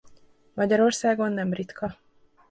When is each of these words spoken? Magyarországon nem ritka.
Magyarországon 0.53 1.31
nem 1.31 1.53
ritka. 1.53 1.97